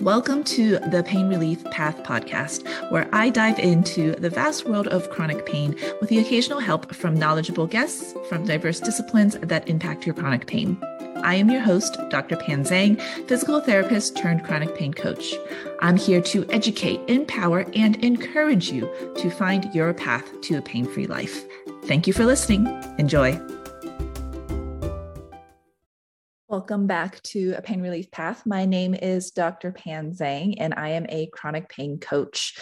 [0.00, 5.10] Welcome to the Pain Relief Path podcast, where I dive into the vast world of
[5.10, 10.14] chronic pain with the occasional help from knowledgeable guests from diverse disciplines that impact your
[10.14, 10.78] chronic pain.
[11.16, 12.36] I am your host, Dr.
[12.36, 15.34] Pan Zhang, physical therapist turned chronic pain coach.
[15.80, 20.86] I'm here to educate, empower, and encourage you to find your path to a pain
[20.86, 21.44] free life.
[21.84, 22.66] Thank you for listening.
[22.96, 23.38] Enjoy.
[26.50, 28.44] Welcome back to a pain relief path.
[28.44, 29.70] My name is Dr.
[29.70, 32.58] Pan Zhang, and I am a chronic pain coach.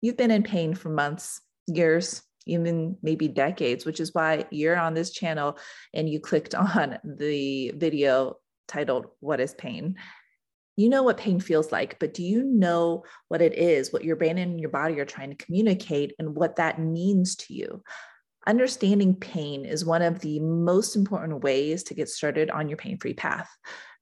[0.00, 4.94] You've been in pain for months, years, even maybe decades, which is why you're on
[4.94, 5.58] this channel
[5.92, 8.36] and you clicked on the video
[8.68, 9.96] titled, What is Pain?
[10.76, 14.14] You know what pain feels like, but do you know what it is, what your
[14.14, 17.82] brain and your body are trying to communicate, and what that means to you?
[18.46, 22.98] Understanding pain is one of the most important ways to get started on your pain
[22.98, 23.48] free path.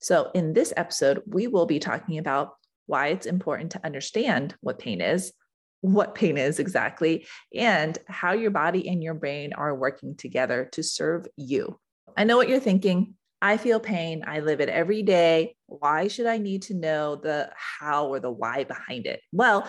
[0.00, 2.52] So, in this episode, we will be talking about
[2.86, 5.32] why it's important to understand what pain is,
[5.80, 10.82] what pain is exactly, and how your body and your brain are working together to
[10.82, 11.78] serve you.
[12.16, 13.14] I know what you're thinking.
[13.42, 14.24] I feel pain.
[14.26, 15.56] I live it every day.
[15.66, 19.20] Why should I need to know the how or the why behind it?
[19.32, 19.68] Well,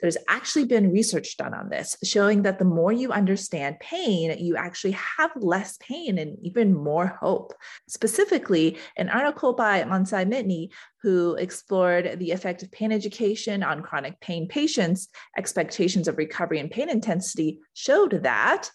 [0.00, 4.56] there's actually been research done on this showing that the more you understand pain, you
[4.56, 7.54] actually have less pain and even more hope.
[7.88, 10.68] Specifically, an article by Mansai Mitney,
[11.02, 16.70] who explored the effect of pain education on chronic pain patients' expectations of recovery and
[16.70, 18.70] pain intensity, showed that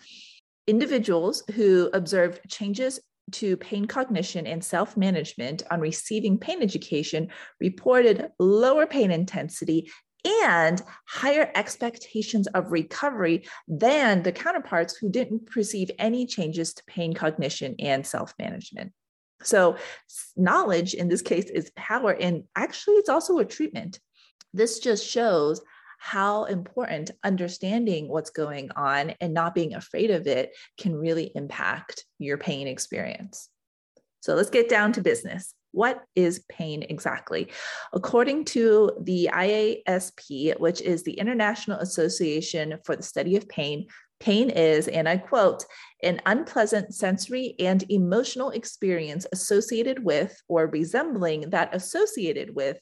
[0.67, 3.00] individuals who observed changes
[3.31, 9.89] to pain cognition and self management on receiving pain education reported lower pain intensity
[10.44, 17.13] and higher expectations of recovery than the counterparts who didn't perceive any changes to pain
[17.13, 18.91] cognition and self management.
[19.44, 19.78] So,
[20.35, 24.00] knowledge in this case is power, and actually, it's also a treatment.
[24.53, 25.61] This just shows
[26.03, 32.06] how important understanding what's going on and not being afraid of it can really impact
[32.17, 33.50] your pain experience.
[34.22, 35.53] So let's get down to business.
[35.73, 37.51] What is pain exactly?
[37.94, 43.85] According to the IASP, which is the International Association for the Study of Pain,
[44.19, 45.66] pain is, and I quote,
[46.01, 52.79] an unpleasant sensory and emotional experience associated with or resembling that associated with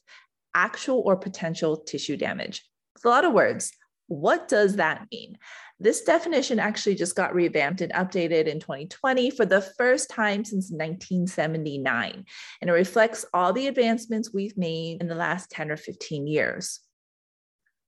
[0.56, 2.64] actual or potential tissue damage.
[3.04, 3.72] A lot of words.
[4.08, 5.38] What does that mean?
[5.80, 10.72] This definition actually just got revamped and updated in 2020 for the first time since
[10.72, 12.26] 1979.
[12.62, 16.82] And it reflects all the advancements we've made in the last 10 or 15 years.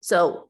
[0.02, 0.50] So,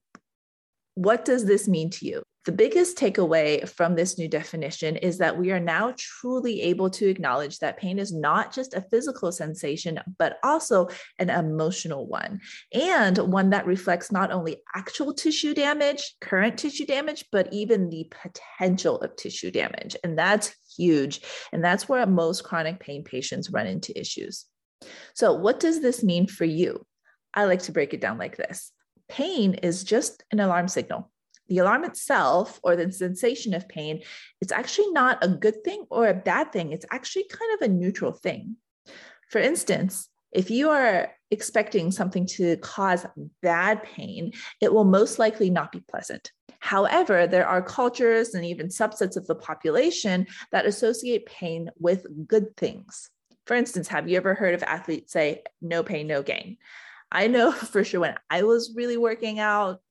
[0.95, 2.23] what does this mean to you?
[2.47, 7.09] The biggest takeaway from this new definition is that we are now truly able to
[7.09, 10.87] acknowledge that pain is not just a physical sensation, but also
[11.19, 12.39] an emotional one,
[12.73, 18.09] and one that reflects not only actual tissue damage, current tissue damage, but even the
[18.23, 19.97] potential of tissue damage.
[20.05, 21.19] And that's huge.
[21.51, 24.45] And that's where most chronic pain patients run into issues.
[25.15, 26.85] So, what does this mean for you?
[27.33, 28.71] I like to break it down like this
[29.09, 31.11] pain is just an alarm signal
[31.47, 34.01] the alarm itself or the sensation of pain,
[34.41, 36.71] it's actually not a good thing or a bad thing.
[36.71, 38.57] It's actually kind of a neutral thing.
[39.29, 43.05] For instance, if you are expecting something to cause
[43.41, 46.31] bad pain, it will most likely not be pleasant.
[46.59, 52.55] However, there are cultures and even subsets of the population that associate pain with good
[52.57, 53.09] things.
[53.45, 56.57] For instance, have you ever heard of athletes say, no pain, no gain?
[57.11, 59.81] I know for sure when I was really working out,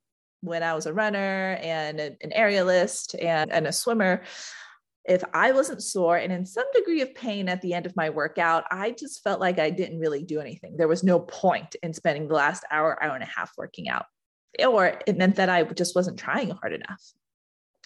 [0.41, 4.23] when I was a runner and an aerialist and, and a swimmer,
[5.05, 8.11] if I wasn't sore and in some degree of pain at the end of my
[8.11, 10.77] workout, I just felt like I didn't really do anything.
[10.77, 14.07] There was no point in spending the last hour, hour and a half working out.
[14.67, 17.03] Or it meant that I just wasn't trying hard enough.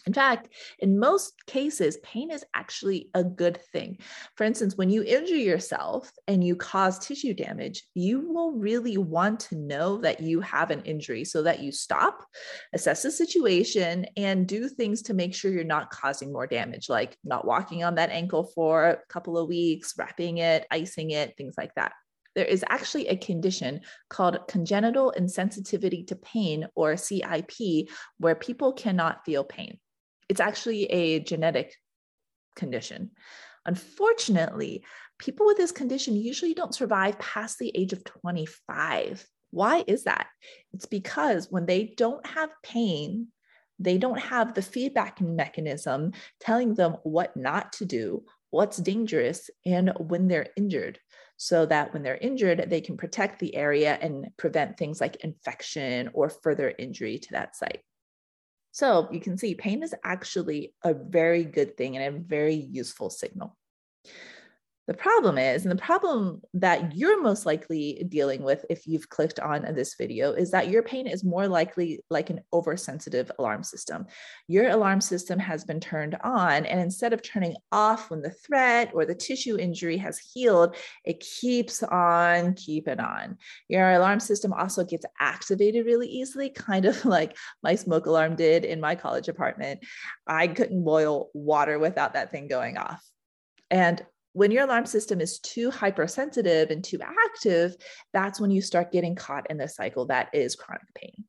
[0.06, 3.98] In fact, in most cases, pain is actually a good thing.
[4.36, 9.40] For instance, when you injure yourself and you cause tissue damage, you will really want
[9.40, 12.24] to know that you have an injury so that you stop,
[12.72, 17.16] assess the situation, and do things to make sure you're not causing more damage, like
[17.24, 21.54] not walking on that ankle for a couple of weeks, wrapping it, icing it, things
[21.58, 21.92] like that
[22.36, 27.88] there is actually a condition called congenital insensitivity to pain or CIP,
[28.18, 29.78] where people cannot feel pain.
[30.30, 31.74] It's actually a genetic
[32.54, 33.10] condition.
[33.66, 34.84] Unfortunately,
[35.18, 39.26] people with this condition usually don't survive past the age of 25.
[39.50, 40.28] Why is that?
[40.72, 43.26] It's because when they don't have pain,
[43.80, 49.92] they don't have the feedback mechanism telling them what not to do, what's dangerous, and
[49.98, 51.00] when they're injured.
[51.42, 56.10] so that when they're injured, they can protect the area and prevent things like infection
[56.12, 57.80] or further injury to that site.
[58.72, 63.10] So you can see pain is actually a very good thing and a very useful
[63.10, 63.56] signal.
[64.90, 69.38] The problem is, and the problem that you're most likely dealing with if you've clicked
[69.38, 74.06] on this video, is that your pain is more likely like an oversensitive alarm system.
[74.48, 78.90] Your alarm system has been turned on, and instead of turning off when the threat
[78.92, 83.38] or the tissue injury has healed, it keeps on keeping on.
[83.68, 88.64] Your alarm system also gets activated really easily, kind of like my smoke alarm did
[88.64, 89.84] in my college apartment.
[90.26, 93.00] I couldn't boil water without that thing going off.
[93.70, 97.76] And when your alarm system is too hypersensitive and too active,
[98.12, 101.24] that's when you start getting caught in the cycle that is chronic pain.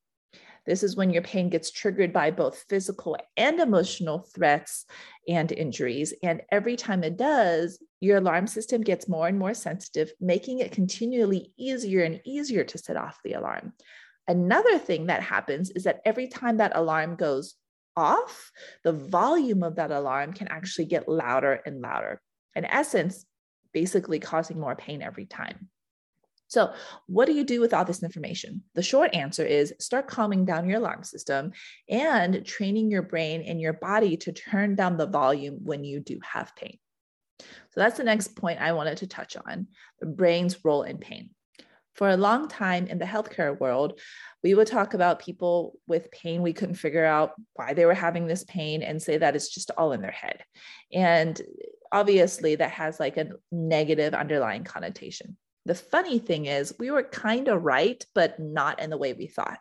[0.66, 4.86] This is when your pain gets triggered by both physical and emotional threats
[5.28, 6.14] and injuries.
[6.22, 10.72] And every time it does, your alarm system gets more and more sensitive, making it
[10.72, 13.74] continually easier and easier to set off the alarm.
[14.28, 17.56] Another thing that happens is that every time that alarm goes
[17.98, 18.52] off,
[18.84, 22.22] the volume of that alarm can actually get louder and louder
[22.56, 23.26] in essence,
[23.74, 25.70] basically causing more pain every time.
[26.52, 26.74] So,
[27.08, 28.64] what do you do with all this information?
[28.76, 31.54] The short answer is start calming down your alarm system
[31.88, 36.20] and training your brain and your body to turn down the volume when you do
[36.24, 36.78] have pain.
[37.40, 37.46] So,
[37.78, 39.68] that's the next point I wanted to touch on
[40.02, 41.30] the brain's role in pain.
[41.96, 44.02] For a long time in the healthcare world,
[44.44, 46.42] we would talk about people with pain.
[46.42, 49.72] We couldn't figure out why they were having this pain and say that it's just
[49.78, 50.44] all in their head.
[50.92, 51.42] And
[51.92, 55.38] obviously, that has like a negative underlying connotation.
[55.66, 59.28] The funny thing is, we were kind of right, but not in the way we
[59.28, 59.60] thought.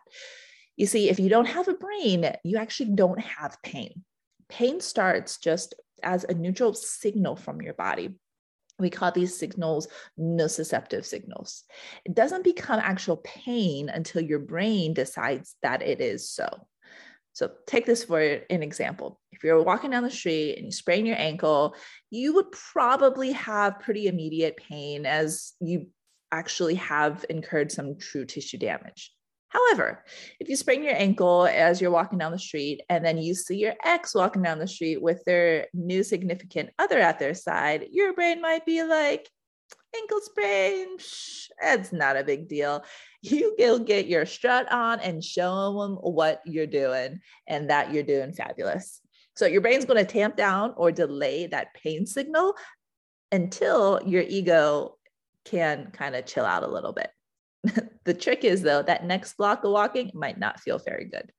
[0.75, 4.03] You see, if you don't have a brain, you actually don't have pain.
[4.49, 8.15] Pain starts just as a neutral signal from your body
[8.81, 9.87] we call these signals
[10.19, 11.63] nociceptive signals.
[12.03, 16.67] It doesn't become actual pain until your brain decides that it is so.
[17.33, 19.19] So, take this for an example.
[19.31, 21.75] If you're walking down the street and you sprain your ankle,
[22.09, 25.87] you would probably have pretty immediate pain as you
[26.31, 29.11] actually have incurred some true tissue damage.
[29.49, 30.03] However,
[30.39, 33.57] if you sprain your ankle as you're walking down the street and then you see
[33.57, 38.13] your ex walking down the street with their new significant other at their side, your
[38.13, 39.29] brain might be like,
[39.95, 42.83] ankle sprain, shh, it's not a big deal.
[43.21, 48.03] You will get your strut on and show them what you're doing and that you're
[48.03, 49.01] doing fabulous.
[49.35, 52.55] So your brain's going to tamp down or delay that pain signal
[53.31, 54.97] until your ego
[55.45, 57.09] can kind of chill out a little bit.
[58.05, 61.31] the trick is, though, that next block of walking might not feel very good.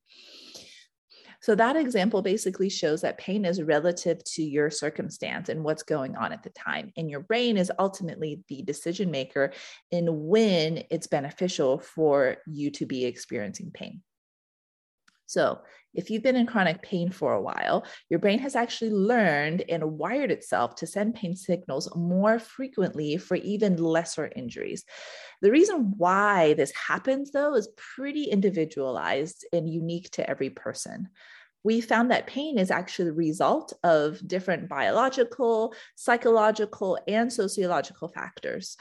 [1.43, 6.15] So, that example basically shows that pain is relative to your circumstance and what's going
[6.15, 6.93] on at the time.
[6.97, 9.53] And your brain is ultimately the decision maker
[9.91, 14.03] in when it's beneficial for you to be experiencing pain.
[15.27, 15.62] So,
[15.94, 19.99] if you've been in chronic pain for a while, your brain has actually learned and
[19.99, 24.85] wired itself to send pain signals more frequently for even lesser injuries.
[25.41, 31.09] The reason why this happens, though, is pretty individualized and unique to every person
[31.65, 38.77] we found that pain is actually the result of different biological, psychological, and sociological factors.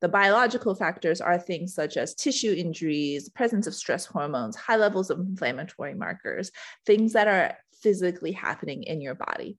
[0.00, 5.10] The biological factors are things such as tissue injuries, presence of stress hormones, high levels
[5.10, 6.50] of inflammatory markers,
[6.84, 9.58] things that are physically happening in your body.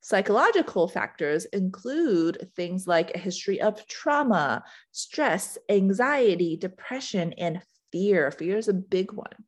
[0.00, 7.60] Psychological factors include things like a history of trauma, stress, anxiety, depression, and
[7.90, 8.30] fear.
[8.30, 9.44] Fear is a big one.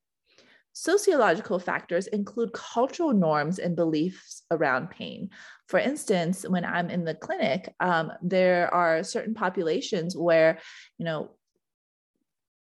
[0.73, 5.31] Sociological factors include cultural norms and beliefs around pain.
[5.71, 10.59] For instance, when I'm in the clinic, um, there are certain populations where,
[10.99, 11.31] you know,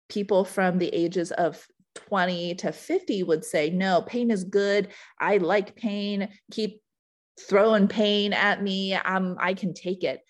[0.10, 4.90] people from the ages of 20 to 50 would say, no, pain is good.
[5.20, 6.30] I like pain.
[6.52, 6.84] Keep
[7.48, 8.94] throwing pain at me.
[8.94, 10.22] Um, I can take it.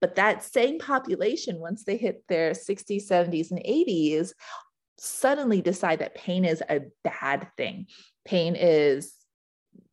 [0.00, 4.32] But that same population, once they hit their 60s, 70s, and 80s,
[4.98, 7.86] suddenly decide that pain is a bad thing.
[8.24, 9.14] Pain is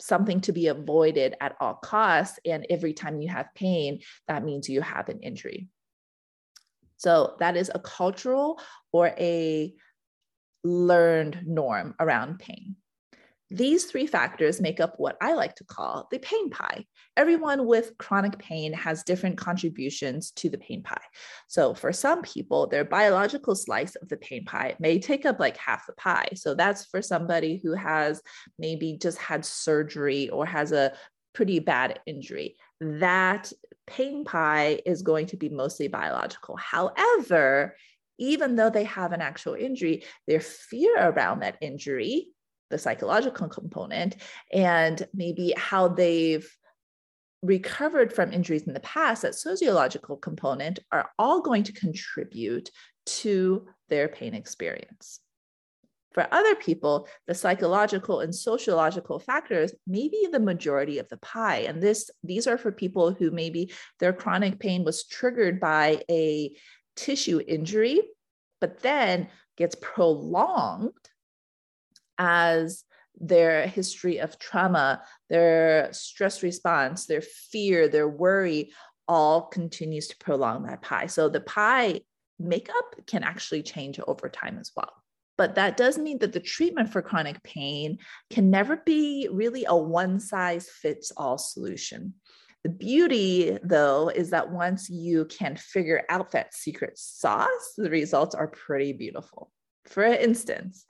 [0.01, 2.39] something to be avoided at all costs.
[2.45, 5.67] And every time you have pain, that means you have an injury.
[6.97, 8.59] So that is a cultural
[8.91, 9.73] or a
[10.63, 12.75] learned norm around pain.
[13.53, 16.85] These three factors make up what I like to call the pain pie.
[17.17, 21.03] Everyone with chronic pain has different contributions to the pain pie.
[21.49, 25.57] So, for some people, their biological slice of the pain pie may take up like
[25.57, 26.29] half the pie.
[26.35, 28.21] So, that's for somebody who has
[28.57, 30.93] maybe just had surgery or has a
[31.33, 32.55] pretty bad injury.
[32.79, 33.51] That
[33.85, 36.55] pain pie is going to be mostly biological.
[36.55, 37.75] However,
[38.17, 42.27] even though they have an actual injury, their fear around that injury,
[42.71, 44.15] the psychological component,
[44.51, 46.49] and maybe how they've
[47.43, 52.69] recovered from injuries in the past, that sociological component, are all going to contribute
[53.05, 55.19] to their pain experience.
[56.13, 61.59] For other people, the psychological and sociological factors may be the majority of the pie.
[61.59, 66.55] And this, these are for people who maybe their chronic pain was triggered by a
[66.97, 68.01] tissue injury,
[68.59, 70.91] but then gets prolonged
[72.21, 72.83] as
[73.19, 78.71] their history of trauma, their stress response, their fear, their worry
[79.07, 81.07] all continues to prolong that pie.
[81.07, 82.01] So the pie
[82.39, 84.93] makeup can actually change over time as well.
[85.37, 87.97] But that does mean that the treatment for chronic pain
[88.29, 92.13] can never be really a one size fits all solution.
[92.63, 98.35] The beauty, though, is that once you can figure out that secret sauce, the results
[98.35, 99.51] are pretty beautiful.
[99.85, 100.85] For instance,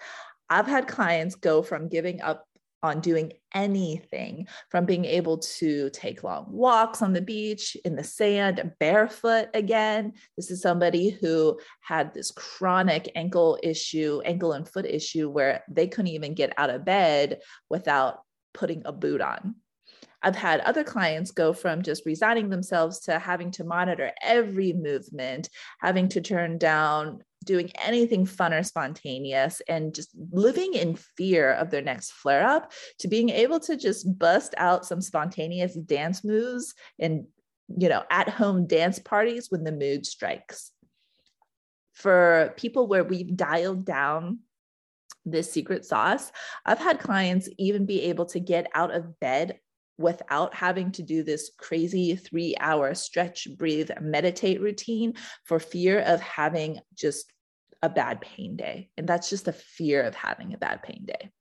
[0.51, 2.45] I've had clients go from giving up
[2.83, 8.03] on doing anything from being able to take long walks on the beach in the
[8.03, 10.11] sand barefoot again.
[10.35, 15.87] This is somebody who had this chronic ankle issue ankle and foot issue where they
[15.87, 17.39] couldn't even get out of bed
[17.69, 18.19] without
[18.53, 19.55] putting a boot on.
[20.21, 25.47] I've had other clients go from just resigning themselves to having to monitor every movement,
[25.79, 31.69] having to turn down doing anything fun or spontaneous and just living in fear of
[31.69, 36.73] their next flare up to being able to just bust out some spontaneous dance moves
[36.99, 37.25] and
[37.77, 40.71] you know at home dance parties when the mood strikes.
[41.93, 44.39] For people where we've dialed down
[45.23, 46.31] this secret sauce
[46.65, 49.59] i've had clients even be able to get out of bed
[50.01, 55.13] without having to do this crazy three hour stretch, breathe, meditate routine
[55.45, 57.31] for fear of having just
[57.81, 58.89] a bad pain day.
[58.97, 61.31] And that's just the fear of having a bad pain day.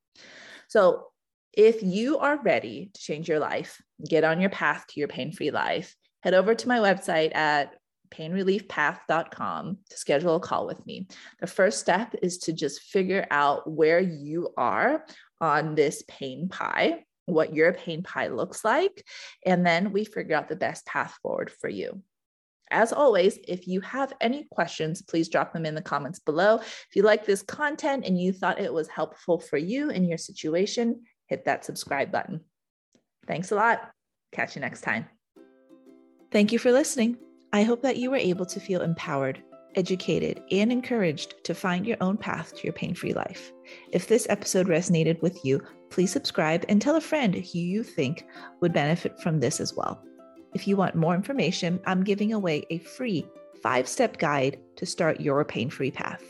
[0.69, 1.07] So,
[1.53, 5.33] if you are ready to change your life, get on your path to your pain
[5.33, 7.75] free life, head over to my website at
[8.11, 11.09] painreliefpath.com to schedule a call with me.
[11.41, 15.05] The first step is to just figure out where you are
[15.41, 19.05] on this pain pie what your pain pie looks like.
[19.45, 22.03] And then we figure out the best path forward for you.
[22.71, 26.57] As always, if you have any questions, please drop them in the comments below.
[26.59, 30.19] If you like this content and you thought it was helpful for you in your
[30.19, 32.41] situation, hit that subscribe button.
[33.27, 33.91] Thanks a lot.
[34.33, 35.07] Catch you next time.
[36.31, 37.17] Thank you for listening.
[37.53, 39.43] I hope that you were able to feel empowered,
[39.77, 43.53] educated, and encouraged to find your own path to your pain free life.
[43.93, 48.25] If this episode resonated with you, please subscribe and tell a friend who you think
[48.61, 50.03] would benefit from this as well.
[50.55, 53.27] If you want more information, I'm giving away a free
[53.63, 56.23] five step guide to start your pain free path.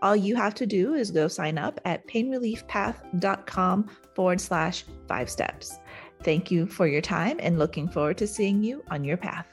[0.00, 5.78] All you have to do is go sign up at painreliefpath.com forward slash five steps.
[6.22, 9.46] Thank you for your time and looking forward to seeing you on your path.